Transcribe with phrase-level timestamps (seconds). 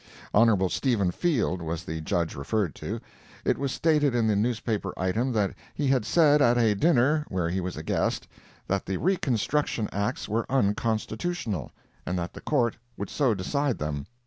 [0.33, 0.67] Hon.
[0.67, 2.99] Stephen Field was the Judge referred to.
[3.45, 7.51] It was stated in the newspaper item that he had said at a dinner where
[7.51, 8.27] he was a guest,
[8.67, 11.71] that the Reconstruction acts were unconstitutional,
[12.03, 14.07] and that the Court would so decide them.